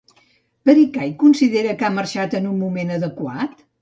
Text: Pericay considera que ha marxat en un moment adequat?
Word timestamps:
Pericay 0.69 1.11
considera 1.23 1.75
que 1.81 1.87
ha 1.91 1.93
marxat 1.99 2.35
en 2.41 2.49
un 2.53 2.59
moment 2.63 2.95
adequat? 2.97 3.55